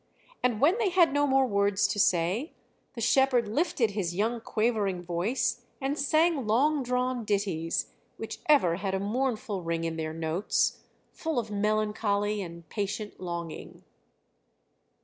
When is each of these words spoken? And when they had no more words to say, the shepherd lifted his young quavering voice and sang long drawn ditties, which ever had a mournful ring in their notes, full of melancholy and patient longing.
And 0.41 0.59
when 0.59 0.79
they 0.79 0.89
had 0.89 1.13
no 1.13 1.27
more 1.27 1.45
words 1.45 1.87
to 1.89 1.99
say, 1.99 2.53
the 2.95 3.01
shepherd 3.01 3.47
lifted 3.47 3.91
his 3.91 4.15
young 4.15 4.41
quavering 4.41 5.03
voice 5.03 5.61
and 5.79 5.95
sang 5.95 6.47
long 6.47 6.81
drawn 6.81 7.23
ditties, 7.23 7.91
which 8.17 8.39
ever 8.47 8.77
had 8.77 8.95
a 8.95 8.99
mournful 8.99 9.61
ring 9.61 9.83
in 9.83 9.97
their 9.97 10.11
notes, 10.11 10.79
full 11.11 11.37
of 11.37 11.51
melancholy 11.51 12.41
and 12.41 12.67
patient 12.67 13.19
longing. 13.19 13.83